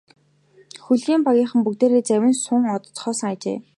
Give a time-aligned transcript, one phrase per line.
[0.85, 3.57] Хөлгийн багийнхан бүгдээрээ завинд суун одоцгоосон ажээ.